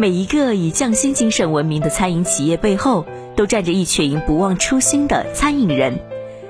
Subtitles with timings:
[0.00, 5.98] 每一个以匠心精神闻名的餐饮企业背后，都站着一群不忘初心的餐饮人。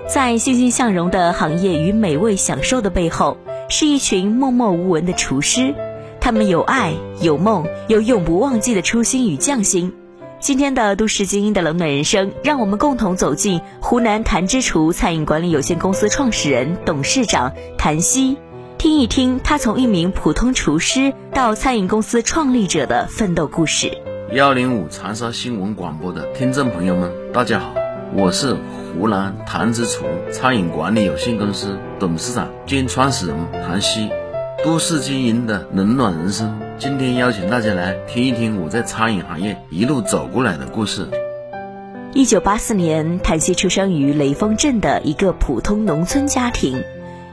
[0.07, 3.39] 在欣欣向荣的行业与美味享受的背后，
[3.71, 5.75] 是一群默默无闻的厨师。
[6.21, 9.95] 他们有爱，有梦，有永不忘记的初心与匠心。
[10.41, 18.37] 今天的都市精英的冷暖人生，让我们共同走进湖南谭之厨餐饮管理有限公司创始人、董事长谭希，
[18.79, 23.91] 听一听他从一名普通厨师到餐饮公司创立者的奋斗故事。
[24.33, 27.75] 幺零五长沙新闻广播的听众朋友们，大家好，
[28.15, 28.57] 我是。
[28.95, 34.09] 湖南谭之厨餐饮管理有限公司董事长兼创始人谭希，
[34.65, 36.59] 都市经营的冷暖人生。
[36.79, 41.09] 今天邀请大家来听一听我在餐饮行业一路走过来的故事。
[42.15, 46.81] 一九八四年，谭希出生于雷锋镇的一个普通农村家庭。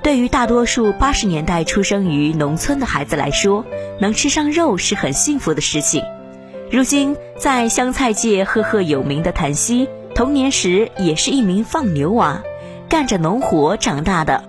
[0.05, 3.65] 对于大多数八十年代出生于农村的孩子来说，
[3.99, 6.03] 能吃上肉是很幸福的事情。
[6.69, 9.89] 如今，在湘菜界赫赫有名的谭希。
[10.13, 12.43] 童年时也是一名放牛娃，
[12.87, 14.43] 干着农活长大的。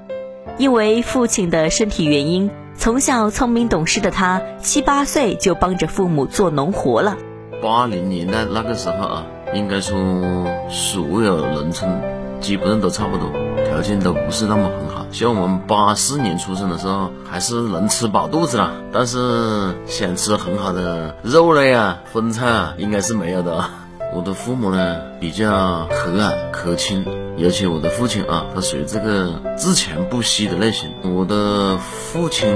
[0.59, 7.17] 因为父亲的身体原因，从小聪明懂事的他，七八岁就帮着父母做农活了。
[7.62, 9.97] 八零年代那个时候啊，应该说
[10.69, 11.99] 所有农村
[12.43, 13.31] 基本上都差不多，
[13.67, 14.96] 条件都不是那么很好。
[15.12, 23.65] 像我们八四年出生的时候，还是能吃饱肚子了，但是想吃很好的肉类啊、荤菜啊，应该是没有的。
[24.16, 27.04] 我的父母呢比较和蔼可亲，
[27.37, 30.88] 尤其我的父亲啊，他属于这个自强不息的类型。
[31.03, 32.49] 我的父亲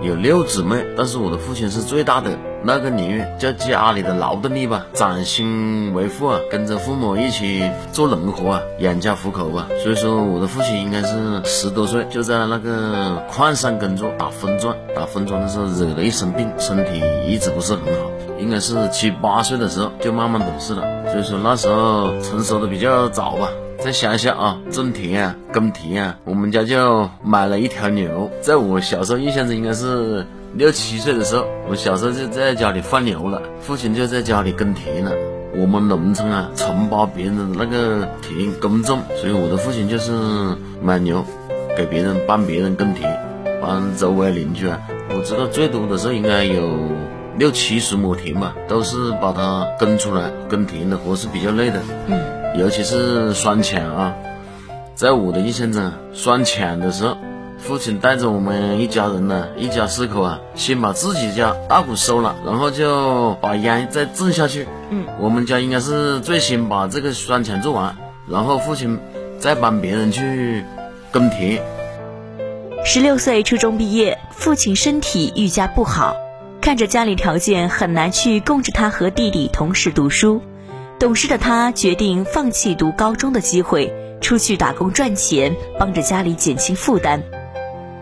[0.00, 2.30] 有六姊妹，但是我的父亲是最大的。
[2.62, 9.66] 那个年月叫家里的劳动力吧，掌心为父啊，跟着父母一起做农活啊，养家糊口吧。
[9.82, 18.10] 所以说，我的父亲应该是十多岁就在那个矿上工作打分钻，打分钻的时候惹了一身病，身体一直不是很好。
[18.38, 23.48] 应该是七八岁的时候就慢慢懂事了，所以说那时候成熟的比较早吧。
[23.78, 28.30] 在乡下啊，种田啊，耕田啊，我们家就买了一条牛。
[28.40, 30.26] 在我小时候印象中，应该是。
[30.54, 35.12] 六七岁的时候，我小时候就在家里放牛了，父亲就在家里耕田了。
[35.54, 40.10] 我们农村啊，承包别人的那个田耕种，所以我的父亲就是
[40.82, 41.22] 买牛，
[41.76, 43.14] 给别人帮别人耕田，
[43.60, 44.80] 帮周围邻居啊。
[45.10, 46.62] 我知道最多的时候应该有
[47.38, 50.30] 六七十亩田吧，都是把它耕出来。
[50.48, 52.20] 耕田的活是比较累的，嗯，
[52.58, 54.14] 尤其是双抢啊，
[54.96, 57.16] 在我的印象中，双抢的时候。
[57.60, 64.68] 父亲带着我们一家人呢，一家四口啊，先把自己家大谷收了，然后就把秧再种下去。
[64.90, 67.96] 嗯，我们家应该是最先把这个双抢做完，
[68.28, 69.00] 然后父亲
[69.40, 70.64] 再帮别人去
[71.10, 71.60] 耕田。
[72.84, 76.14] 十六岁初中毕业，父亲身体愈加不好，
[76.68, 80.42] 看着家里条件很难去供着他和弟弟同时读书，
[80.98, 83.90] 懂事的他决定放弃读高中的机会，
[84.20, 87.22] 出去打工赚钱，帮着家里减轻负担。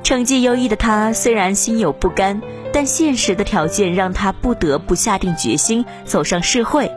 [0.02, 6.90] 成绩优异的他虽然心有不甘，但现实的条件让他不得不下定决心走上社会。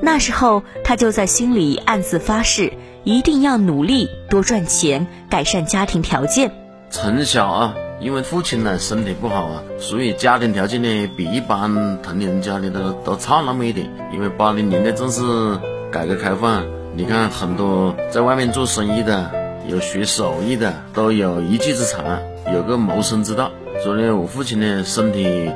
[0.00, 6.50] 那时候，他就在心里暗自发誓，一定要努力多赚钱，改善家庭条件。
[6.88, 13.88] 从小啊，因为父亲呢身体不好啊，所以家庭条件呢比一般同龄人家里的都差那么一点。
[14.12, 15.22] 因为八零年代正是
[15.90, 16.64] 改革开放，
[16.94, 19.30] 你看很多在外面做生意的，
[19.66, 22.04] 有学手艺的，都有一技之长。
[22.52, 23.50] 有个谋生之道，
[23.82, 25.50] 所以呢我父亲呢身体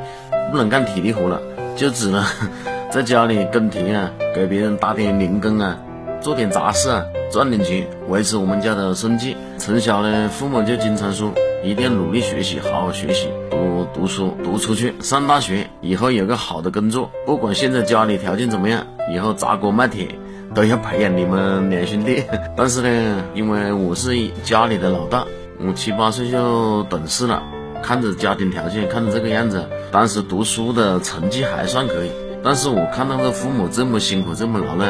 [0.51, 1.39] 不能干体力活了，
[1.77, 2.25] 就只能
[2.91, 5.77] 在家里耕田啊，给别人打点零工啊，
[6.23, 9.37] 做点杂事啊，赚点钱维持我们家的生计。
[9.59, 11.31] 从小呢，父母就经常说
[11.65, 13.29] 一定要努力学习，好好学习。
[13.51, 17.11] 读读书，读出去上大学，以后有个好的工作。
[17.27, 20.09] 不管现在家里条件怎么样，以后砸锅卖铁
[20.55, 22.23] 都要培养你们两兄弟。
[22.57, 24.15] 但是呢，因为我是
[24.45, 25.25] 家里的老大，
[25.59, 27.43] 我七八岁就懂事了，
[27.83, 32.11] 看着家庭条件，看着这个样子，当时读书的成绩还算可以。
[32.45, 34.87] 但是我看到这父母这么辛苦，这么劳累，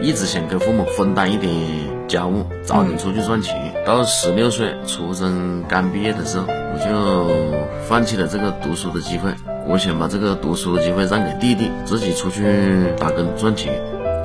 [0.00, 1.52] 一直想给父母分担一点
[2.12, 3.72] 家务，早点出去赚钱。
[3.86, 7.56] 到十六岁，初中刚毕业的时候，我就
[7.88, 9.30] 放弃了这个读书的机会。
[9.66, 13.72] 我想把这个读书的机会让给弟弟，自己出去打工赚钱。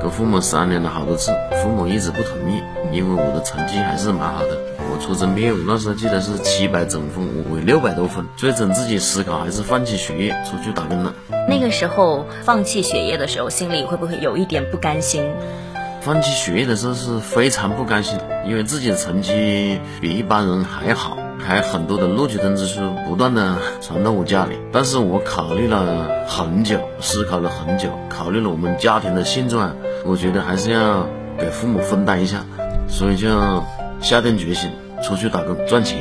[0.02, 1.32] 跟父母商量了好多次，
[1.62, 2.62] 父母一直不同意，
[2.92, 4.58] 因为我的成绩还是蛮好的。
[4.78, 8.22] 我初中毕业，我那时候记得是七百总分，我六百多分。
[8.36, 11.14] 最终自己思考，还是放弃学业，出去打工了。
[11.48, 15.24] 那个时候放弃学业的时候，心里会不会有一点不甘心？
[16.00, 24.56] 放弃学业的时候是非常不甘心，因为自己的成绩比一般人还好，还很多的录取通知书不断的传到我家里。
[24.72, 31.06] 但是我考虑了很久，思考了很久，考虑了我们家庭的现状，我觉得还是要
[31.38, 32.44] 给父母分担一下，
[32.88, 33.28] 所以就
[34.00, 34.70] 下定决心
[35.02, 35.98] 出去打工赚钱。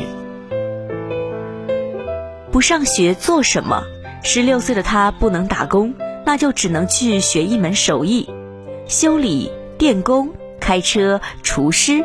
[2.51, 3.83] 不上学做什么？
[4.23, 5.93] 十六岁的他不能打工，
[6.25, 8.29] 那就只能去学一门手艺，
[8.87, 9.51] 修理。
[9.77, 10.29] 电工、
[10.59, 12.03] 开车、厨师，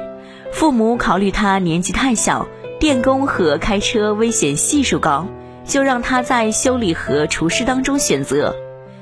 [0.52, 2.46] 父母考虑他年纪太小，
[2.78, 5.26] 电工和开车危险系数高，
[5.64, 8.54] 就让他在修理和厨师当中选择。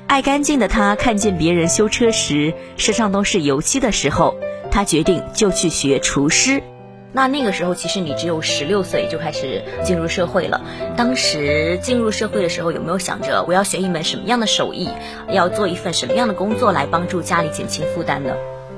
[0.07, 4.35] 爱干净的他看见别人修车时身上都是油漆的时候，
[4.71, 6.63] 他决定就去学厨师。
[7.11, 10.61] 那那个时候其实你只有十六岁就开始进入社会了。
[10.95, 14.89] 当时进入社会的时候，有没有想着我要学一门什么样的手艺，
[15.29, 18.33] 要做一份什么样的工作来帮助家里减轻负担呢？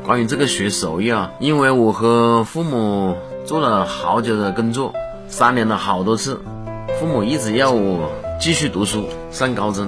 [0.05, 3.15] 关于这个学手艺啊，因为我和父母
[3.45, 4.93] 做了好久的工作，
[5.29, 6.41] 商量了好多次，
[6.99, 9.87] 父母一直要我继续读书上高中，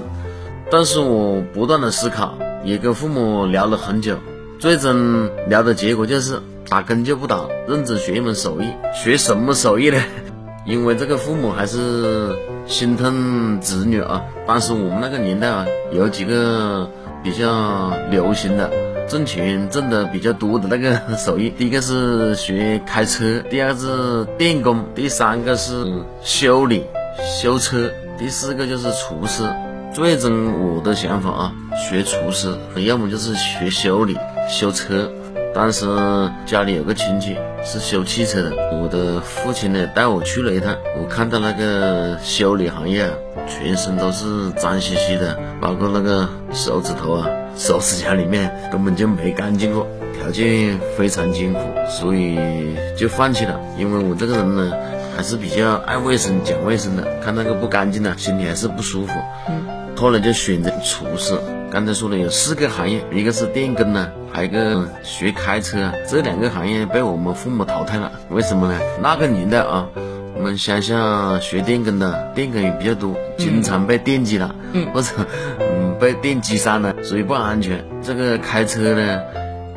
[0.71, 2.33] 但是我不断的思考，
[2.63, 4.17] 也跟父母聊了很久，
[4.57, 6.39] 最终聊的结果就是
[6.69, 8.69] 打工就不打，认真学一门手艺。
[8.93, 10.01] 学什么手艺呢？
[10.65, 12.33] 因为这个父母还是
[12.65, 14.23] 心疼子女啊。
[14.47, 16.89] 当时我们那个年代啊，有几个
[17.21, 18.71] 比较流行的。
[19.07, 25.85] 挣钱挣的比较多的那个手艺，第一个是学开车，第二个是电工，第三个是
[26.21, 26.83] 修理
[27.39, 29.43] 修车，第四个就是厨师。
[29.93, 31.53] 最终我的想法啊，
[31.89, 34.17] 学厨师，要么就是学修理
[34.49, 35.09] 修车。
[35.53, 35.85] 当时
[36.45, 43.13] 家里有个亲戚是修汽车的，我的父亲呢带我去了一趟，我看到那个修理行业啊，
[43.47, 47.29] 全身都是脏兮兮的，包括那个手指头啊。
[47.57, 49.87] 手指甲里面根本就没干净过，
[50.19, 51.59] 条件非常艰苦，
[51.89, 52.37] 所以
[52.97, 53.59] 就放弃了。
[53.77, 54.71] 因为我这个人呢，
[55.15, 59.13] 还是比较爱卫生、讲卫生的，看那个不干净的，心里还是不舒服。
[59.47, 59.65] 嗯，
[59.95, 61.33] 后来就选择厨师。
[61.71, 68.11] 刚才说了有四个行业，一个是电工呢，还有一个学开车啊，这两个行业被我们父母淘汰了。
[68.29, 68.79] 为什么呢？
[69.01, 69.87] 那个年代啊。
[70.37, 74.53] 我们乡下学电工的电工也比较多，经常被电击了，
[74.93, 75.07] 或者
[75.59, 75.64] 嗯
[75.99, 77.83] 被电击伤了，所以不安全。
[78.01, 79.21] 这个开车呢，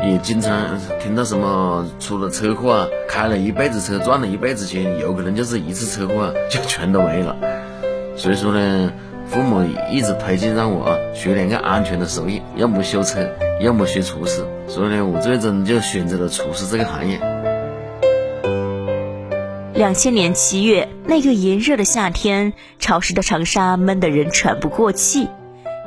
[0.02, 7.36] 也经常听到什么出了车祸啊，开了一辈子车赚了一辈子钱，有可能就是一次车祸就全都没了。
[8.16, 8.92] 所以说呢，
[9.26, 13.28] 父母一直推荐让我学两个安全的手艺，要么修车，
[13.60, 14.44] 要么学厨师。
[14.66, 17.18] 所以呢，我最终就选择了厨师这个行业。
[19.74, 25.28] 两千年七月，那个炎热的夏天，潮湿的长沙闷得人喘不过气。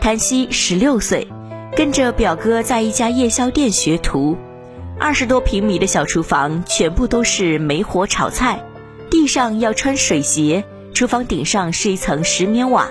[0.01, 1.27] 谭希十六岁，
[1.77, 4.35] 跟着表哥在一家夜宵店学徒。
[4.99, 8.63] 二十多平米的小厨房，全部都是煤火炒菜，
[9.11, 10.63] 地上要穿水鞋，
[10.95, 12.87] 厨房顶上是一层石棉瓦。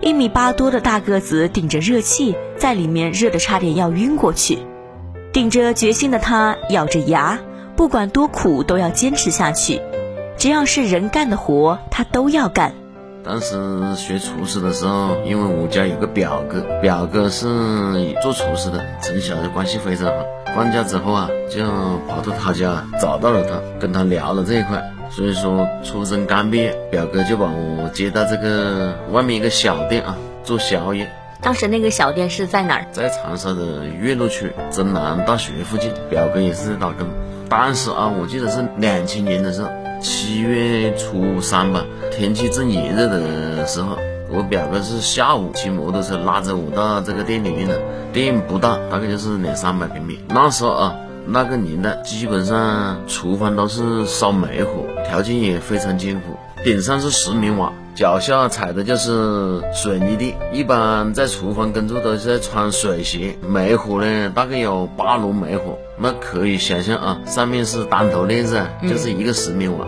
[0.00, 4.58] 一米八多的大个子顶着热气，在里面热得差点要晕过去。
[5.32, 7.38] 顶着决心的他，咬着牙，
[7.76, 9.80] 不管多苦都要坚持下去。
[10.36, 12.74] 只要是人干的活，他都要干。
[13.22, 13.54] 当时
[13.96, 17.46] 学厨师的时候，因为我家有个表哥，表哥是
[18.22, 20.24] 做厨师的，从小就关系非常好。
[20.56, 21.62] 放假之后啊，就
[22.08, 24.82] 跑到他家，找到了他，跟他聊了这一块。
[25.10, 31.10] 所以说，初中刚毕业，表哥就把我接到这个外面一个小店啊，做宵夜。
[31.42, 32.86] 当时那个小店是在哪儿？
[32.90, 35.92] 在长沙的岳麓区中南大学附近。
[36.08, 37.06] 表哥也是在打工。
[37.48, 39.68] 当时啊，我记得是两千年的时候。
[40.00, 43.98] 七月初三吧，天气正炎热的时候，
[44.30, 47.78] 我表哥是下午骑摩托车拉着我到这个店里面的。
[48.12, 50.18] 店不大，大概就是两三百平米。
[50.28, 56.36] 那时候啊，那个年代基本上厨房都是烧煤火，条件也非常艰苦。
[56.64, 63.36] 顶上是石棉瓦，脚下踩的就是水泥地，一般在厨房工作都是在穿水鞋。
[63.46, 69.86] 煤火呢，大概有八炉煤火，那可以想象啊，上面是单头链子啊，就是一个十米瓦，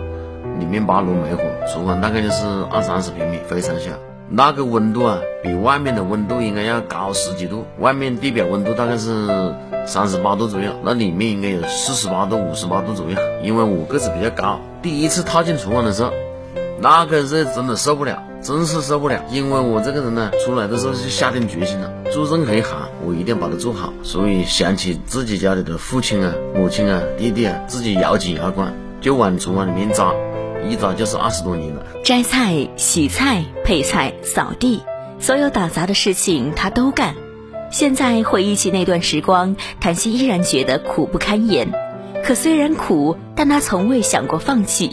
[0.59, 1.41] 里面八炉煤火，
[1.73, 3.89] 厨房大概就是二三十平米，非常小。
[4.29, 7.65] 那个温度啊，比外面的温度应该要高十几度。
[7.79, 9.55] 外面地表温度大概是
[9.87, 13.17] 三十八度左右，那里面应该有四十八度、五十八度左右。
[13.41, 16.11] 因为我个子比较高，第一次踏进厨房的时候，
[16.83, 19.23] 那个是真的受不了，真是受不了。
[19.31, 23.93] 因为我这个人呢，出来的时候就下定决心了，做任何一行，我一定要把它做好。
[24.03, 30.11] 所以想起自己家里的父亲啊、母亲啊、弟弟啊，自己咬紧牙关就往厨房里面扎。
[30.69, 31.85] 一扎就是二十多年了。
[32.03, 34.81] 摘菜、洗菜、配菜、扫地，
[35.21, 37.15] 所有打杂的事情他都干。
[37.71, 41.71] 现在回忆起那段时光，谭鑫依然觉得苦不堪言。
[42.25, 44.91] 可虽然苦，但他从未想过放弃。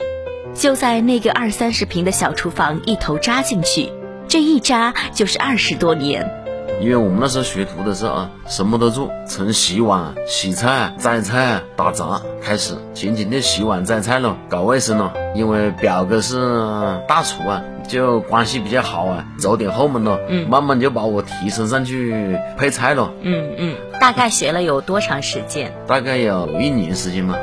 [0.55, 3.91] 就在那个二三十平的小厨房，一头扎进去，
[4.29, 6.29] 这一扎就是二十多年。
[6.81, 15.13] 因为我们那时候学徒的时候啊，什么都做，从洗碗、洗菜、摘菜、打杂开始，仅仅就洗碗、摘菜了，搞卫生了。
[15.35, 16.41] 因为表哥是
[17.07, 20.19] 大厨啊，就关系比较好啊，走点后门了。
[20.29, 23.13] 嗯，慢慢就把我提升上去配菜了。
[23.21, 25.75] 嗯嗯，大概学了有多长时间？
[25.87, 27.39] 大概有一年时间吧。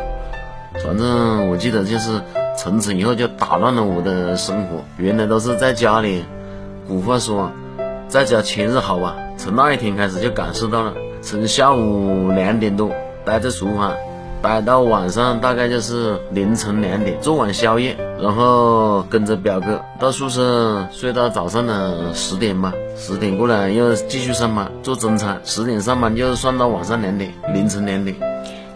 [0.84, 2.22] 反正我记得就是
[2.58, 4.84] 从此以后就打乱了我的生活。
[4.98, 6.26] 原来都是在家里，
[6.88, 7.52] 古话说，
[8.10, 9.16] 在家千日好吧。
[9.38, 12.92] 从那一天开始就感受到了，从下午两点多
[13.24, 13.94] 待在厨房，
[14.42, 28.16] 待到晚上大概就是凌晨两点，做完宵夜，然后跟着表哥到宿舍睡到早上的十点吧，十点过来又继续上班做中餐，十点上班就算到晚上两点，凌晨两点。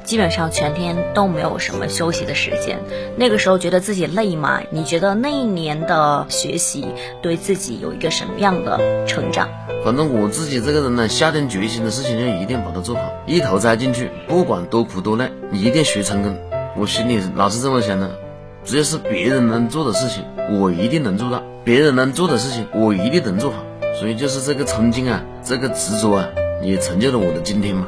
[0.03, 2.79] 基本上全天都没有什么休息的时间。
[3.15, 4.61] 那个时候觉得自己累吗？
[4.69, 6.85] 你觉得那一年的学习
[7.21, 9.47] 对自己有一个什么样的成长？
[9.83, 16.37] 反正我自己这个人呢，下定决心的事情就一定把它做好，一头栽进去，不管多苦多累，你一定学成功。
[16.77, 18.09] 我心里老是这么想的，
[18.63, 20.23] 只要是别人能做的事情，
[20.59, 23.57] 我一定能做到；别人能做的事情，我一定能做好。
[23.99, 26.27] 所以就是这个冲劲啊，这个执着啊，
[26.61, 27.87] 也成就了我的今天嘛。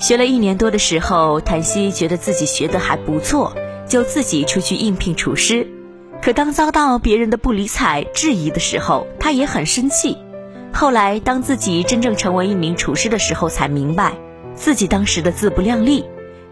[0.00, 3.54] 学了一年多的时候，谭希觉得自己学的还不错，
[3.86, 5.68] 就自己出去应聘厨师。
[6.22, 10.16] 可当遭到别人的不理睬、质疑的时候，他也很生气。
[10.72, 14.14] 后来，当自己真正成为一名厨师的时候，才明白
[14.54, 16.06] 自己当时的自不量力。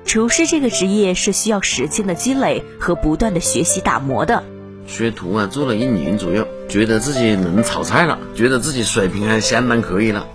[0.04, 4.44] 厨师这个职业是需要时间的积累和不断的学习打磨的。
[4.86, 10.26] 学徒啊，做了一年左右，觉得自己能炒菜了，觉得自己水平还相当可以了。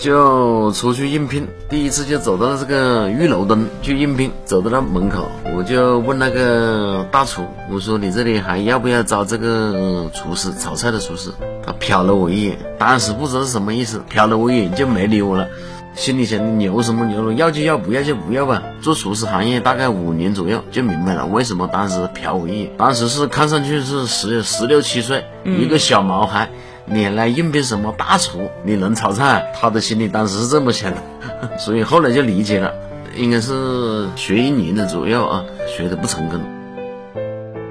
[0.00, 11.30] 就出去应聘，第一次就走到了这个玉楼东去应聘，走到那门口，我就问那个大厨，我说你这里还要不要招这个厨师，炒菜的厨师？
[11.62, 15.46] 他瞟了我一眼，当时不知道是什么意思，瞟了我一眼就没理我了，
[15.94, 18.62] 心里想牛什么牛，要就要，不要就不要吧。
[18.80, 26.48] 做厨师行业大概五年左右，就明白了为什么当时瞟我一眼，当时是看上去是十十六七岁，一个小毛孩。
[26.92, 28.50] 你来应聘什么大厨？
[28.64, 29.52] 你能炒菜？
[29.54, 31.00] 他的心里当时是这么想的，
[31.56, 32.74] 所以后来就理解了，
[33.16, 36.40] 应该是学一年的左右啊，学的不成功。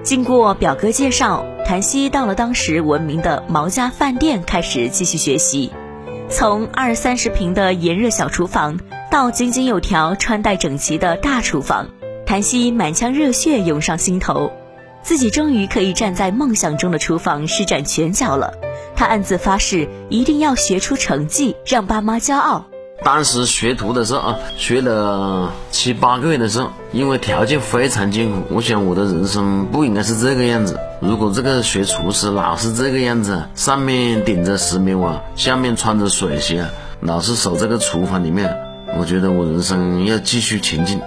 [0.03, 5.69] 经过表哥介绍，谭希到了当时闻名的毛家饭店，开始继续学习。
[6.29, 8.79] 从二三十平的炎热小厨房，
[9.11, 11.87] 到井井有条、穿戴整齐的大厨房，
[12.25, 14.53] 谭希满腔热血涌上心头，
[15.09, 18.53] 自己终于可以站在梦想中的厨房施展拳脚了。
[18.95, 22.67] 他暗自发誓，一定要学出成绩，让爸妈骄傲。
[23.03, 30.79] 当时学徒的时候啊，学了七八个月的时候，因为条件非常艰苦，我想我的人生不应该是这个样子。
[30.99, 36.67] 如果这个学厨师老是这个样子，上面顶着石棉瓦，下面穿着水鞋，
[37.01, 38.55] 老是守这个厨房里面，
[38.95, 41.01] 我觉得我人生要继续前进。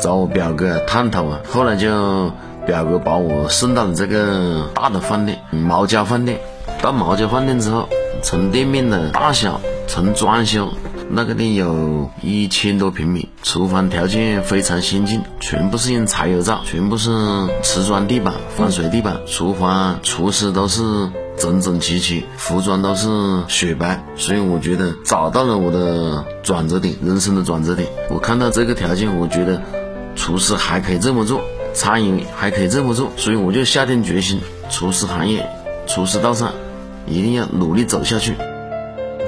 [0.00, 2.32] 找我表哥探讨啊，后来就
[2.66, 6.40] 表哥把我送到了这个大的饭店——毛家饭店。
[6.80, 7.88] 到毛家饭店之后，
[8.22, 10.68] 从店面的大小，从装修，
[11.10, 17.10] 那个店有一千多平米，厨房条件非常先进，全部是用柴油灶，全部是
[17.62, 20.82] 瓷砖地板、防水地板，厨房厨师都是
[21.36, 23.08] 整整齐齐，服装都是
[23.46, 27.88] 雪白，所以我觉得找到了我的转折点，人生的转折点。
[28.10, 29.62] 我看到这个条件，我觉得
[30.16, 31.40] 厨师还可以这么做，
[31.74, 35.48] 餐饮还可以这么做，所以我就下定决心，厨师行业，
[35.86, 36.52] 厨师道上。
[37.04, 38.32] 一定要努力走下去。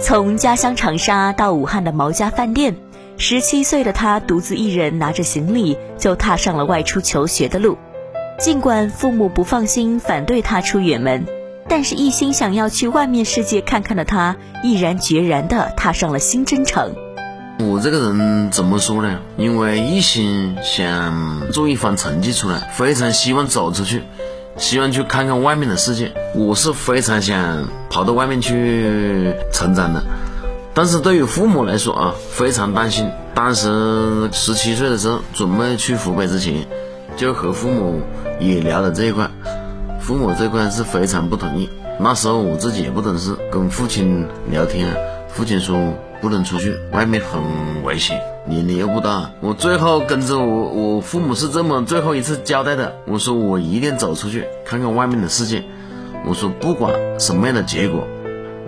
[0.00, 2.76] 从家乡长沙到武汉的毛家饭店，
[3.16, 7.76] 十七岁的他独自一人拿着行李就踏上了外出求学的路。
[8.38, 11.26] 尽管父母不放心，反对他出远门，
[11.68, 16.94] 但是一心想要去外面世界看看的他，毅然决然地踏上了新征程。
[17.60, 19.20] 我这个人怎么说呢？
[19.36, 24.02] 因为一心想做一番成绩出来，非常希望走出去，
[24.56, 26.12] 希望去看看外面的世界。
[26.34, 30.02] 我是非常想跑到外面去成长的。
[30.74, 33.08] 但是对于父母来说啊，非常担心。
[33.34, 36.66] 当时十七岁的时候，准备去湖北之前，
[37.16, 38.02] 就和父母
[38.40, 39.30] 也聊了这一块。
[40.00, 41.70] 父母这块是非常不同意。
[42.00, 44.92] 那时候我自己也不懂事，跟父亲聊天，
[45.34, 45.76] 父亲说
[46.20, 47.42] 不能出去，外面很
[47.82, 49.28] 危险，年龄又不大。
[49.40, 52.94] 我最后跟着我，我父母是这么最后一次交代的。
[53.08, 55.64] 我说我一定走出去，看看外面的世界。
[56.24, 58.06] 我说不管什么样的结果。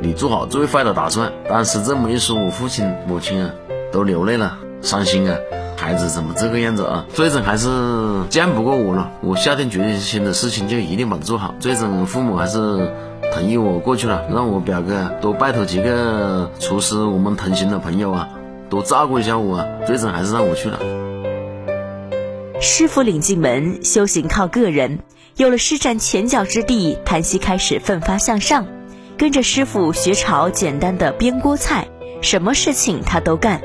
[0.02, 1.32] 你做好最坏的打算。
[1.48, 3.50] 当时这么一说，我父亲、母亲啊，
[3.92, 5.38] 都流泪了，伤心啊。
[5.76, 7.06] 孩子怎么这个样子啊？
[7.14, 7.68] 最终还是
[8.28, 9.10] 犟不过我了。
[9.20, 11.54] 我下定决心的事情就一定把它做好。
[11.60, 12.92] 最终父母还是
[13.36, 18.30] 同意我过去了，让我表哥多拜托几个厨师，我们同行的朋友啊，
[18.70, 19.58] 多照顾一下我。
[19.58, 19.66] 啊。
[19.86, 20.78] 最终还是让我去了。
[22.62, 25.00] 师傅领进门，修行靠个人。
[25.36, 28.66] 有了施展拳脚之地，谭熙开始奋发向上。
[29.18, 31.88] 跟着师傅学炒简单的边锅菜，
[32.22, 33.60] 什么事情他都干。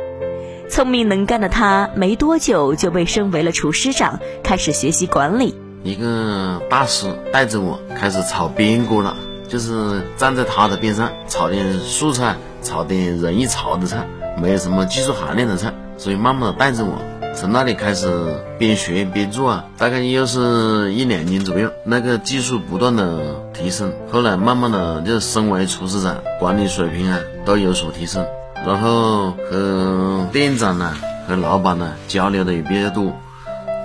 [0.70, 5.56] 聪明能干的他，没多久就被升为了厨师长，开始学习管理。
[5.84, 9.16] 一个大师带着我开始炒边锅了，
[9.52, 14.08] 就是站在他的边上炒点素菜，炒点容易炒的菜，
[14.42, 16.94] 没有什么技术含量的菜，所以慢慢的带着我。
[17.34, 18.10] 从那里开始
[18.58, 28.26] 边学边做啊，大概又是一两年左右，那个技术不断的提升，后来慢慢的就升为厨师长，管理水平啊都有所提升，
[28.66, 30.94] 然后和店长呢
[31.26, 33.14] 和老板呢交流的也比较多，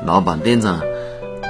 [0.04, 0.80] 老板店长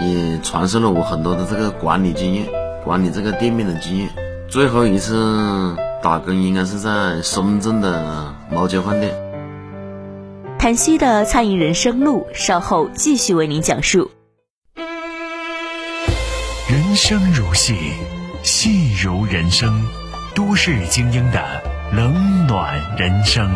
[0.02, 2.46] 也传授了我很多的这个管理经验，
[2.86, 4.08] 管理这个店面的经验。
[4.48, 9.12] 最后一次打工应该是在深圳的毛家饭店。
[10.56, 14.12] 谭熙的餐饮人生路，稍后继续为您讲述。
[16.70, 17.74] 人生如戏，
[18.44, 19.84] 戏如人生，
[20.36, 21.42] 都市精英的
[21.92, 23.50] 冷暖人生。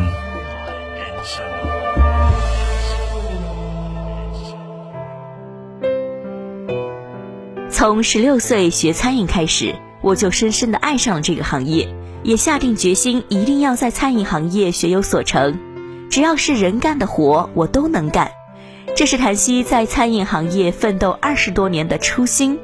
[7.81, 11.89] 从十六岁学餐饮开始，我就深深的爱上了这个行业，
[12.23, 15.59] 也下定决心一定要在餐饮行业学有所成。
[16.11, 18.33] 只要是人干的活，我都能干。
[18.95, 22.59] 这是谭熙在餐饮行业奋斗二十多年的初心。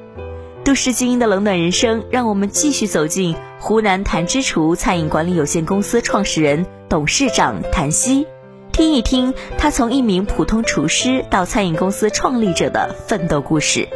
[0.62, 8.26] 都市精英的冷暖人生，让我们继续走进湖南谭之厨餐饮管理有限公司创始人、董事长谭熙，
[8.70, 13.88] 听一听他从一名普通厨师到餐饮公司创立者的奋斗故事。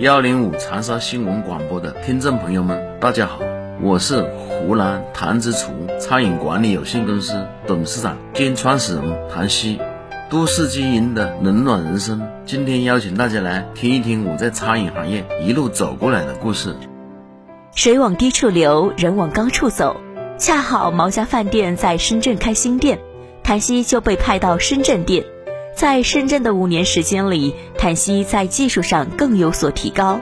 [0.00, 3.38] 幺零五长沙新闻广播的听众朋友们，大家好。
[3.80, 9.80] 我是湖南谭之厨餐饮管理有限公司董事长兼创始人谭希，
[10.28, 12.20] 都市经营的冷暖人生。
[12.44, 16.74] 今天邀请大家来听一听我在餐饮行业一路走过来的故事。
[17.76, 19.96] 水往低处流，人往高处走。
[20.36, 22.98] 恰好毛家饭店在深圳开新店，
[23.44, 25.24] 谭希就被派到深圳店。
[25.74, 30.20] 在深圳的五年时间里，谭熙在技术上更有所提高。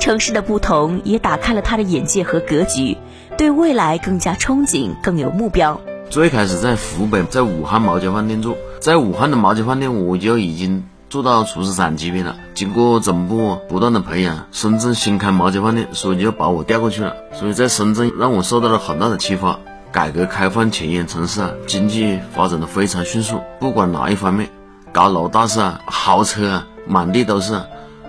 [0.00, 2.96] 城市的不同也打开了他的眼界和格局，
[3.36, 5.80] 对未来更加憧憬，更有目标。
[6.10, 12.36] 最开始在湖北，在武汉毛家饭店做，在武汉的毛家饭店我就已经做到厨师长级别了。
[12.54, 17.14] 经过总部不断的培养，深圳新开毛家饭店，所以就把我调过去了。
[17.32, 19.60] 所以在深圳让我受到了很大的启发。
[19.92, 24.50] 改革开放前沿城市啊，经济发展的非常迅速，不管哪一方面，
[24.98, 27.62] 高楼大厦啊，豪车啊，满地都是。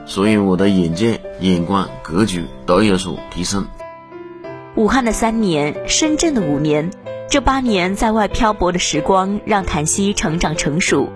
[0.07, 3.67] 所以我的眼界、眼光、格局都有所提升。
[4.73, 6.89] 武汉的三年，深圳的五年，
[7.29, 11.09] 这八年在外漂泊的时光，让谭熙成长成熟。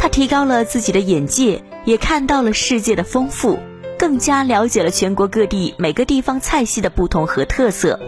[0.00, 3.60] 他提高了自己的眼界，也看到了世界的丰富，
[3.96, 8.00] 更加了解了全国各地每个地方菜系的不同和特色。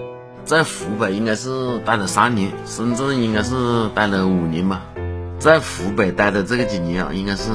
[0.44, 4.82] 在湖北应该是待了三年，深圳应该是待了五年吧。
[5.42, 7.50] 在湖北待的这个几年啊，应该是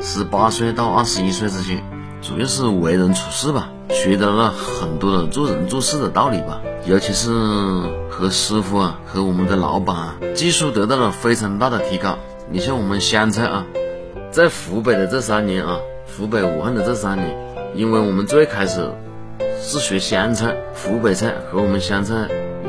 [0.00, 1.84] 十八岁到二十一岁之间。
[2.22, 7.30] 主要是为人处事吧，学到了很多的做人做事的道理吧，尤其是
[8.08, 12.16] 和师傅啊，和我们的老板啊，技术得到了非常大的提高。
[12.50, 13.66] 你像我们湘菜啊，
[14.30, 15.76] 在湖北的这三年啊，
[16.16, 17.36] 湖北武汉的这三年，
[17.74, 18.90] 因为我们最开始
[19.60, 22.14] 是学湘菜，湖北菜和我们湘菜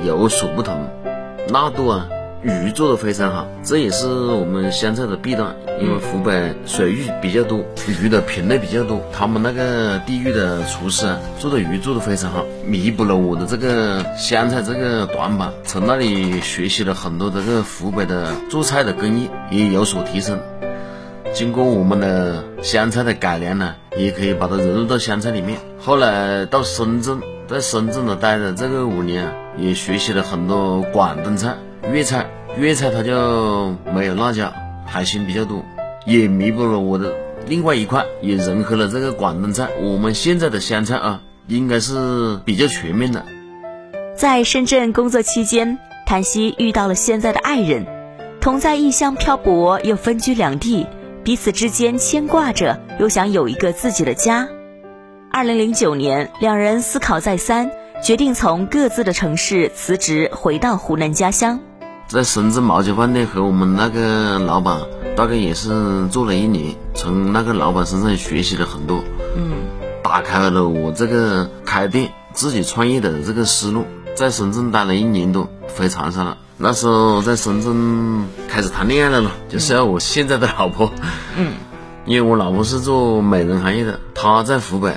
[0.05, 0.89] 有所不同，
[1.47, 2.05] 辣度啊、
[2.43, 7.63] 鱼做的非常好，这也是我们湘菜的弊端，因为湖北水域比较多，
[8.01, 15.53] 鱼的品类比较多，他们那个地域的厨师啊，做的鱼做的非常好，弥补了我的这个湘菜这个短板。
[15.63, 20.39] 从那里学习了很多这个湖北的做菜的工艺，也有所提升。
[21.33, 25.59] 经过我们的湘菜的改良呢，也可以把它融入到湘菜里面。
[25.79, 31.55] 后来到深圳，在深圳的待了这个五年啊，也学习了很多广东菜。
[31.89, 34.53] 粤菜，粤菜它就没有辣椒，
[34.85, 35.65] 海鲜比较多，
[36.05, 37.13] 也弥补了我的
[37.47, 39.67] 另外一块，也融合了这个广东菜。
[39.81, 43.25] 我们现在的湘菜啊，应该是比较全面的。
[44.15, 47.85] 在深圳工作期间，谭希遇到了现在的爱人，
[48.39, 50.85] 同在异乡漂泊，又分居两地，
[51.23, 54.47] 彼此之间牵挂着，又想有一个自己的家。
[55.31, 57.71] 二零零九年，两人思考再三，
[58.03, 61.59] 决定从各自的城市辞职，回到湖南家乡。
[62.11, 64.81] 在深圳毛家饭店和我们那个老板，
[65.15, 69.01] 大概也是做了一年，从那个老板身上学习了很多，
[69.37, 69.53] 嗯，
[70.03, 73.85] 打开了我这个开店自己创业的这个思路。
[74.13, 75.47] 在深圳待了一年多，
[75.77, 76.37] 回长沙了。
[76.57, 80.91] 那时候在深圳开始谈恋爱了咯，就是要我现在的老婆，
[81.37, 81.53] 嗯，
[82.03, 84.93] 因为我老婆是做美容行业的，她在湖北，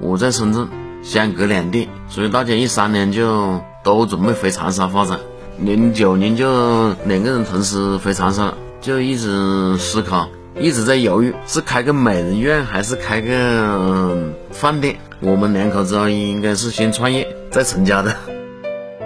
[0.00, 0.66] 我在深圳，
[1.04, 5.20] 相隔两地，所以大家一商量就都准备回长沙发展。
[5.58, 14.16] 零九年就两个人同时回长沙，就一直思考，一直在犹豫是开个美容院还是开个
[14.50, 14.96] 饭店。
[15.20, 18.14] 我们两口子应该是先创业再成家的。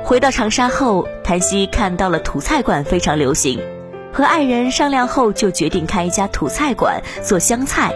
[0.03, 3.61] 回到长沙后，谭希看到了土菜馆非常流行，
[4.13, 7.95] 和爱人商量后就决定开一家土菜馆做湘菜，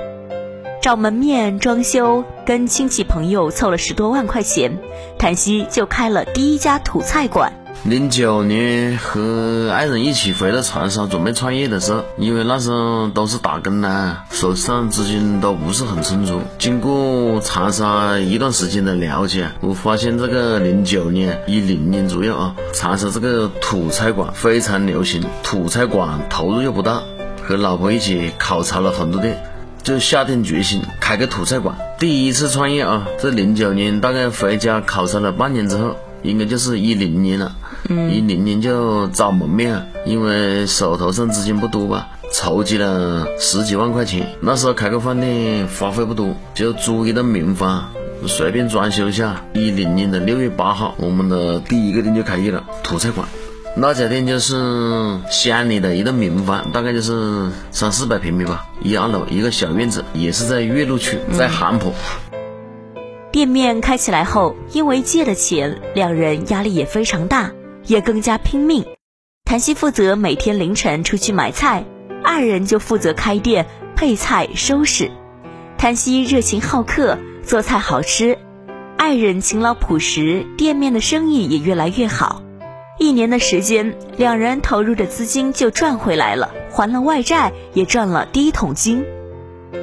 [0.85, 4.79] 找门面、装修，跟亲戚朋友凑了十多万块钱，
[5.19, 7.51] 谭希就开了第一家土菜馆。
[7.85, 16.39] 零九年和爱人一起回到长沙准备创业的时候，因为那时候都是打工呢，手上资金都不是很充足。
[16.59, 25.25] 经过长沙一段时间的了解，我发现这个零九年、一零年左右啊，长沙这个土菜馆非常流行。
[25.43, 27.01] 土菜馆投入又不大，
[27.43, 29.43] 和老婆一起考察了很多店，
[29.85, 31.77] 就下定决心开个土菜馆。
[31.99, 37.55] 第一次创业啊，这零九年大概回家考察了半年之后，应该就是一零年了。
[37.89, 44.27] 一零年就找门面，因为手头上资金不多吧，筹集了十几万块钱。
[44.41, 47.91] 那时候开个饭店花费不多，就租一栋民房，
[48.27, 49.43] 随便装修一下。
[49.53, 53.29] 一零年的六月八号，我们的第一个店就开业了，土菜馆。
[53.77, 61.93] 那家店就是西安里的一栋民房，大概就是三四百平米吧，一二楼一个小院子，也是在岳麓区，在韩浦。
[63.33, 67.51] 店面开起来后，因为借了钱，两人压力也非常大。
[67.87, 68.83] 也更加拼命，
[69.45, 71.85] 谭希负责每天凌晨出去买菜，
[72.25, 75.11] 二人就负责开店配菜收拾。
[75.77, 78.39] 谭希热情好客，做菜好吃；
[78.97, 82.41] 爱人勤劳朴实，店面的生意也越来越好。
[82.97, 89.05] 一年的时间，两人投入的资金就赚回来了，还了外债，也赚了第一桶金。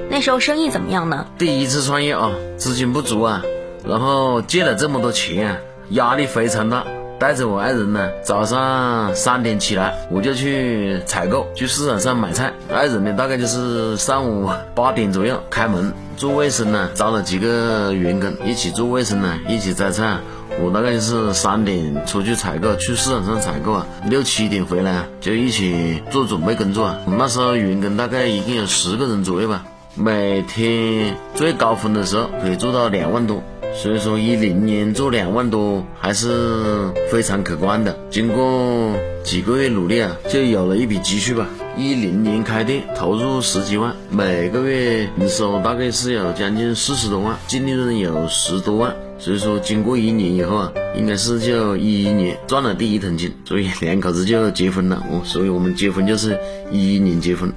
[0.09, 1.27] 那时候生意怎么样呢？
[1.37, 3.43] 第一次创业啊，资金不足啊，
[3.85, 5.57] 然后借了这么多钱啊，
[5.89, 6.85] 压力非常大。
[7.19, 12.51] 带着我爱人呢，早上三点起来，我就去采购，去市场上买菜。
[12.73, 20.17] 爱人呢，大概就是上午八点左右开门做卫生呢，招了几个员工一起做卫生呢，一起摘菜。
[20.59, 26.99] 我大概是三点出去采购，去市场上采购啊，六七点回来就一起做准备工作啊。
[27.17, 33.41] 那时候员工大概一共有十个人左右吧，每天最高峰的时候可以做到两万多。
[33.73, 37.97] 所以说，一零年做两万多还是非常可观的。
[38.09, 41.47] 经过几个月努力啊，就有了一笔积蓄吧。
[41.77, 48.93] 一零年开店，投入十几万，每个月营收大概是有将近四十多万，净利润有十多万。
[49.23, 55.03] 所以说，经过一年以后啊，应该是就一一年赚了第一桶金，所以两口子就结婚了。
[55.11, 56.39] 我，所以我们结婚就是
[56.71, 57.53] 一一年结婚。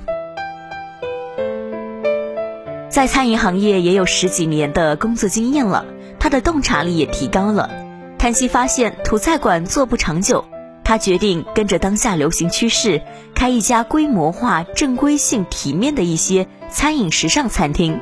[2.91, 5.87] 在餐饮行业也有十几年的工作经验了。
[6.21, 7.71] 他的洞察力也提高了。
[8.19, 10.45] 谭希发现土菜馆做不长久，
[10.85, 13.01] 他决定跟着当下流行趋势，
[13.35, 17.99] 开一家规模化、正规性、体面的一些餐饮时尚餐厅。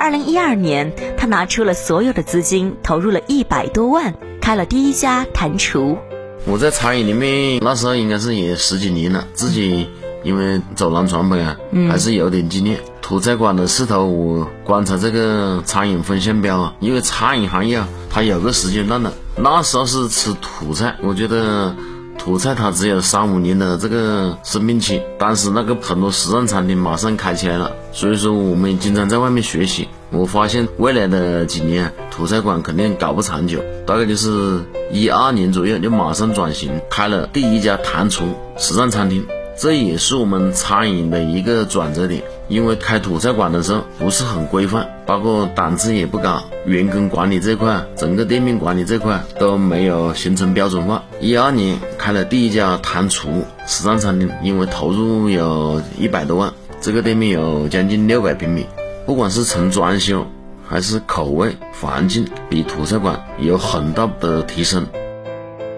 [0.00, 5.98] 二零一二年，他拿出了所有的资金，投入了一百多万，开了第一家谭厨。
[6.46, 9.90] 我在餐饮里面那时候应该是也十几年了，自己
[10.24, 11.54] 因为走南闯北啊，
[11.90, 12.80] 还是有点经验。
[13.02, 21.76] 土菜馆的势头，我观察这个餐饮风向标啊，因为餐饮行业啊，它有个时间段的，那时候是吃土菜，我觉得
[22.22, 29.88] 土菜它只有三五年的这个生命期，当时那个很多时尚餐厅马上开起来了，所以说我们经常在外面学习。
[30.10, 34.60] 我发现未来的几年土菜馆肯定搞不长久，大概就是
[34.92, 39.26] 一二年左右就马上转型开了第一家糖厨时尚餐厅，
[39.60, 42.22] 这也是我们餐饮的一个转折点。
[42.48, 51.04] 因为开土菜馆的时候不是很规范，包括档次也不高，员工管理这块，整个店面管理这块都没有形成标准化。
[51.20, 58.64] 一二年开了第一家堂厨时尚餐厅，因为投入有一百多万，这个店面有将近六百平米，
[59.04, 60.26] 不管是从装修
[60.66, 64.86] 还是口味、环境，比土菜馆有很大的提升。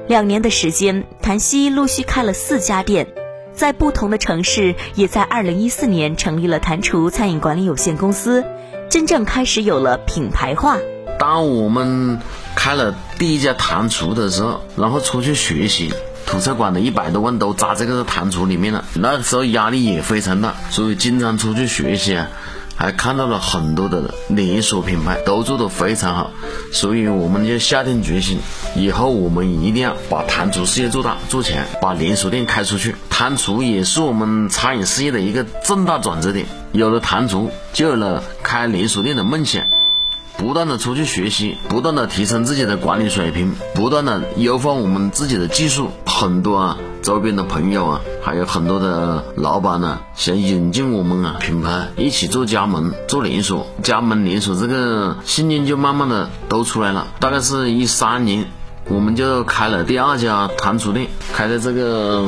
[0.06, 3.08] 两年的时间，谭西陆续开了四家店。
[3.54, 8.44] 在不同的城市，也在二零一四年成立了谭厨餐饮管理有限公司，
[8.90, 10.78] 真正开始有了品牌化。
[11.18, 12.18] 当我们
[12.56, 15.92] 开了第一家谭厨的时候，然后出去学习，
[16.26, 22.28] 土菜馆的一百多万都砸这个谭厨里面了，那时候压力也非常大，所以经常出去学习啊。
[22.76, 26.30] 还看到了很多的连锁品牌都做得非常好，
[26.72, 28.38] 所以我们就下定决心，
[28.74, 32.94] 以后我们一定要把堂厨事业做大做强，把连锁店开出去。
[33.08, 39.64] 堂厨也是我们餐饮事业的一个重大转折点，有了堂厨，就有了开连锁店的梦想。
[40.38, 45.90] 不断的出去学习，不断的提升自己的管理水平，不断的优化我们自己的技术。
[46.22, 53.66] 很多啊，周边的朋友啊，还有很多的老板呢，想引进我们啊品牌，一起做加盟、做连锁。
[53.82, 57.08] 加盟连锁这个信念就慢慢的都出来了。
[57.18, 58.46] 大概是一三年，
[58.88, 62.24] 我们就开了第二家糖厨店，开在这个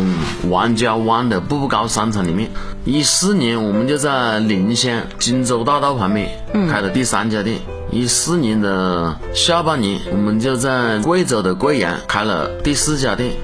[0.48, 2.50] 王家湾的步步高商场里面。
[2.84, 6.28] 一四年，我们就在临湘荆州大道旁边
[6.68, 7.60] 开了第三家店。
[7.92, 13.34] 一四年的下半年，我们就在贵州的贵阳开了第四家店。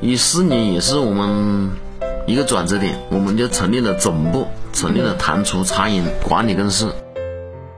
[0.00, 1.72] 一四年也是我们
[2.24, 6.94] 一个转折点，我们就成立了总部，成立了谭厨餐饮管理公司。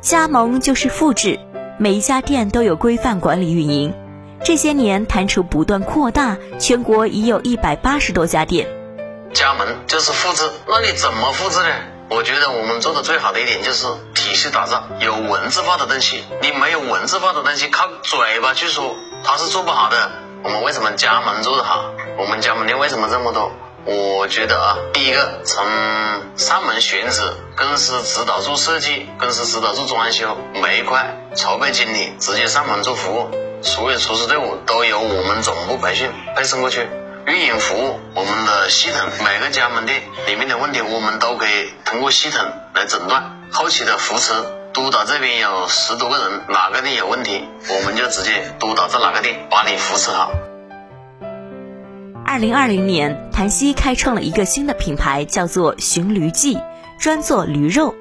[0.03, 1.41] 加盟就是复制，
[1.79, 3.95] 每一家店都有规范管理运营。
[4.45, 8.69] 这些年，谭厨不断扩大，全国已有一百八十多家店。
[9.33, 11.69] 加盟就是复制，那你怎么复制呢？
[12.11, 16.23] 我觉得我们做的最好的一点就是体系打造，有文字化的东西。
[16.43, 19.97] 你没有文字化的东西，靠嘴巴去说，它是做不好的。
[20.43, 21.93] 我们为什么加盟做得好？
[22.21, 23.51] 我们加盟店为什么这么多？
[23.87, 25.65] 我觉得啊，第一个从
[26.37, 27.23] 上门选址、
[27.57, 36.87] 公司指导做设计、公司指导做装修，每一块筹备经理直接上门做服务，所有厨师队伍都由我们总部培训配送过去。
[37.25, 43.49] 运营服务，我们的系统每个加盟店里面的问题，我们都可以通过系统来诊断。
[43.51, 44.35] 后期的扶持
[44.75, 50.31] 督导这边有十多个人，哪个店有问题，我们就直接督导在哪个店，把你扶持好。
[52.31, 56.57] 二零二零年，谭西开创了一个新的品牌，叫做“寻驴记”，
[56.97, 57.93] 专做驴肉。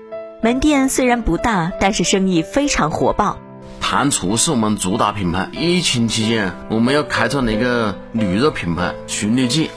[0.44, 3.40] 门店虽然不大，但是生意非常火爆。
[3.82, 5.50] 堂厨是我们主打品牌。
[5.52, 9.72] 疫情期间，我们又开创了一个驴肉品牌“寻驴记”。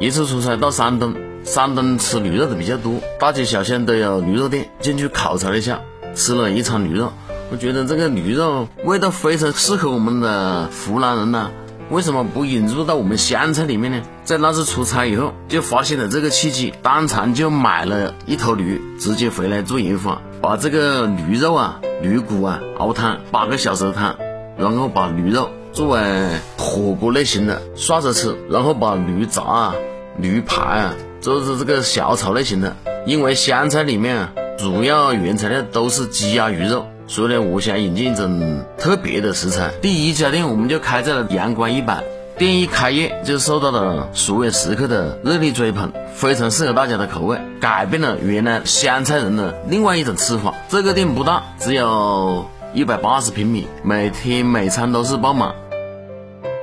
[0.00, 4.70] 一次出差到山东，山东吃驴肉的比较多，大街小巷都有驴肉店。
[4.80, 5.80] 进去考察了一下，
[6.14, 7.12] 吃了一餐驴肉，
[7.50, 11.50] 我觉得这个驴肉味道非常适合我们的湖南人呐。
[11.90, 14.02] 为什么不引入到我们湘菜里面呢？
[14.22, 24.16] 在那次出差以后，就发现了这个契机，当场就买了一头驴，直接回来做研发，把这个驴肉啊、驴骨啊熬汤八个小时的汤，
[24.58, 26.00] 然后把驴肉作为
[26.58, 29.74] 火锅类型的涮着吃，然后把驴杂啊、
[30.18, 32.76] 驴排啊做成这个小炒类型的。
[33.06, 36.86] 因为湘菜里面主要原材料都是鸡鸭鱼肉。
[37.08, 39.70] 所以呢，我想引进一种特别的食材。
[39.80, 42.04] 第一家店我们就开在了阳光一百，
[42.36, 50.54] 店一开业就受到了所有食客的热烈追捧，非常适合大家的口味，改变了原来湘菜人的另外一种吃法。
[50.68, 52.44] 这个店不大，只有
[52.74, 55.54] 一百八十平米，每天每餐都是爆满。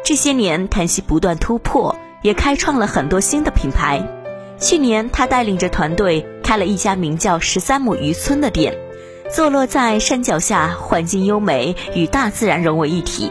[0.04, 4.08] 这些年，谭西不断突破，也开创了很多新的品牌。
[4.60, 8.78] 去年，他带领着团队开了一家名叫“十三亩渔村”的店。
[9.36, 13.30] 坐落在山脚下，环境优美，与大自然融为一体。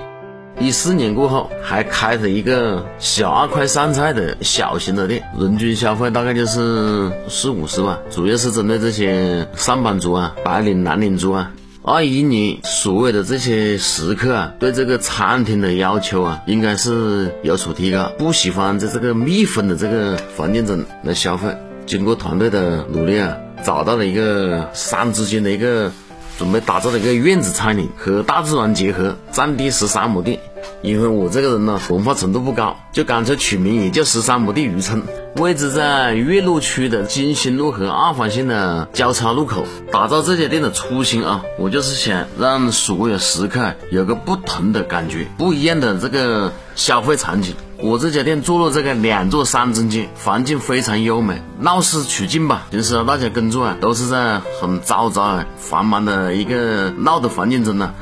[0.60, 11.52] 一四年过后，还开了一个小二块上菜的小型的店，人均消费大概就是四五十万，主要是针对这些上班族啊、白领蓝领族啊。
[11.82, 21.56] 二一年，所有的这些食客啊，对这个餐厅的要求啊，应该是有所提高，不喜欢在这个密封的这个环境中来消费。
[21.86, 23.38] 经过团队的努力啊。
[23.64, 25.90] 找到了一个山之间的一个
[26.38, 30.38] 准备打造的一个院子餐饮，和大自然结合，占地十三亩地，
[30.82, 35.02] 因为我这个人呢，文化程度不高，就干脆取名也叫十三亩地渔村。
[35.36, 39.64] 位置在岳麓区的金星路和二环线的交叉路口。
[39.90, 47.54] 打造这家店的初心啊，我就是想让所有食客有个不同的感觉，不一样的这个消费场景。
[47.86, 52.66] 我这家店坐落这个两座山中间，环境非常优美，闹市取静吧。
[52.70, 57.92] 平时，大家工作啊，都是在很嘈杂、繁忙的一个闹的环境中呢。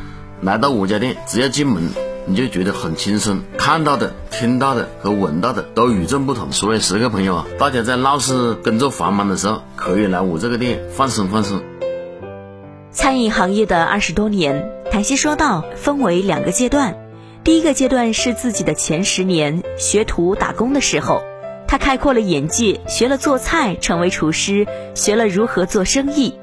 [0.41, 1.83] 来到我家店，只要进门。
[2.27, 6.53] 你就觉得很轻松，看到的、听到的和闻到的都与众不同。
[6.53, 11.61] 所以，十个朋友啊，大家在闹市工作繁忙的时候，可以来我这个店放松放松。
[12.93, 17.02] 餐饮行业的二十多年，谭西说道，分为两个阶段。
[17.45, 21.23] 第一个阶段是自己的前十年学徒打工的时候，
[21.67, 26.35] 他开阔了眼界，学了做菜，成为厨师，学了如何做生意。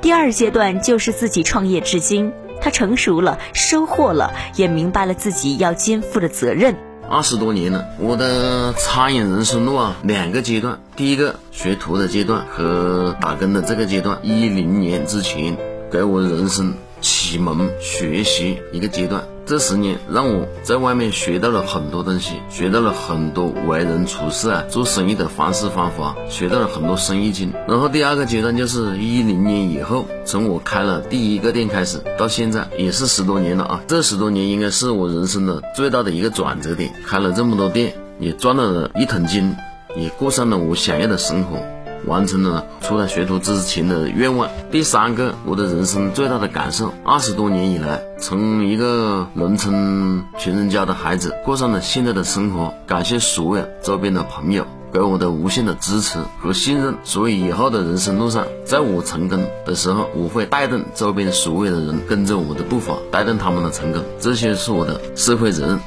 [0.00, 2.32] 第二阶段就是自己创业至今。
[2.60, 6.74] 他成熟了，收获了，也明白了自己要肩负的责任。
[7.08, 15.56] 二十多年了，我的餐饮人生路啊，两个阶段，第一个学徒的阶段和打工的这个阶段，一零年之前
[15.92, 19.22] 给我人生启蒙学习一个阶段。
[19.46, 27.52] 这十年让我在外面学到了很多东西，学到了很多为人处事啊、做生意的方式方法，学到了很多生意经。
[27.68, 33.82] 然后第二个阶段就是一零年以后，从我开了第一个店开始，到现在也是十多年了啊。
[33.86, 39.54] 这十多年应该是我人生的最大的一个转折点，开了这么多店，也赚了一桶金，
[39.94, 41.58] 也过上了我想要的生活。
[42.06, 44.48] 完成了出来学徒之前的愿望。
[44.70, 52.72] 第三个，我的人生最大的感受，二十多年以来，从一个农村穷人家的孩子，过上了现在的生活。
[52.86, 56.94] 感谢所有周边的朋友给我的无限的支持和信任。
[57.04, 64.02] 所以以后的人生路上，在我成功的时候，我会带动周边所有的人跟着我的步伐，带动他们的成功。
[64.18, 65.80] 这些是我的社会责任。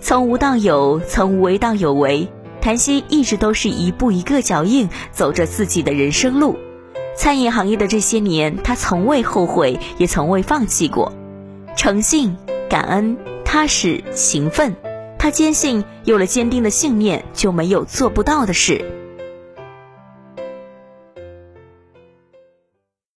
[0.00, 2.28] 从无到有，从无为到有为。
[2.60, 6.56] 谭鑫一直都是一步一个脚印走着自己的人生路，
[7.16, 11.12] 餐饮行业的这些年，他从未后悔，也从未放弃过。
[11.76, 12.36] 诚信、
[12.68, 14.76] 感恩、踏实、勤奋，
[15.18, 18.99] 他坚信有了坚定的信念，就没有做不到的事。